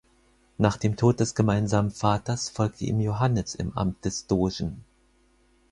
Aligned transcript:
Nach 0.57 0.77
dem 0.77 0.95
Tod 0.95 1.19
des 1.19 1.35
gemeinsamen 1.35 1.91
Vaters 1.91 2.49
folgte 2.49 2.85
ihm 2.85 2.99
Iohannes 3.01 3.53
im 3.53 3.77
Amt 3.77 4.03
des 4.03 4.25
Dogen. 4.25 4.83